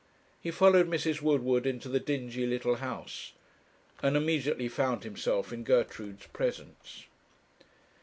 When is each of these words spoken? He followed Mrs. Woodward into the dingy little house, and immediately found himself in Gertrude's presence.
He 0.39 0.49
followed 0.49 0.89
Mrs. 0.89 1.21
Woodward 1.21 1.67
into 1.67 1.87
the 1.87 1.99
dingy 1.99 2.47
little 2.47 2.77
house, 2.77 3.33
and 4.01 4.17
immediately 4.17 4.67
found 4.67 5.03
himself 5.03 5.53
in 5.53 5.63
Gertrude's 5.63 6.25
presence. 6.25 7.05